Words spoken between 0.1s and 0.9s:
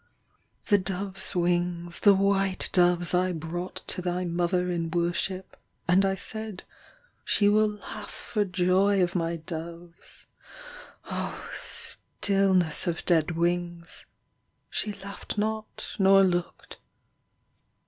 \ 4 The